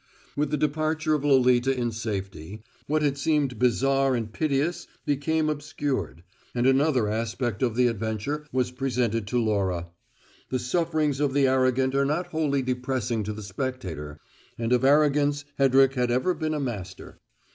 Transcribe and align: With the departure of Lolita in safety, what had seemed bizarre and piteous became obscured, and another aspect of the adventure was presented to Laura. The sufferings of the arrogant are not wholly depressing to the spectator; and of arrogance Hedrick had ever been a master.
With 0.35 0.49
the 0.49 0.57
departure 0.57 1.13
of 1.13 1.23
Lolita 1.23 1.71
in 1.71 1.91
safety, 1.91 2.63
what 2.87 3.03
had 3.03 3.19
seemed 3.19 3.59
bizarre 3.59 4.15
and 4.15 4.33
piteous 4.33 4.87
became 5.05 5.47
obscured, 5.47 6.23
and 6.55 6.65
another 6.65 7.07
aspect 7.07 7.61
of 7.61 7.75
the 7.75 7.85
adventure 7.85 8.47
was 8.51 8.71
presented 8.71 9.27
to 9.27 9.37
Laura. 9.39 9.89
The 10.49 10.57
sufferings 10.57 11.19
of 11.19 11.35
the 11.35 11.47
arrogant 11.47 11.93
are 11.93 12.03
not 12.03 12.25
wholly 12.29 12.63
depressing 12.63 13.21
to 13.25 13.31
the 13.33 13.43
spectator; 13.43 14.19
and 14.57 14.73
of 14.73 14.83
arrogance 14.83 15.45
Hedrick 15.59 15.93
had 15.93 16.09
ever 16.09 16.33
been 16.33 16.55
a 16.55 16.59
master. 16.59 17.19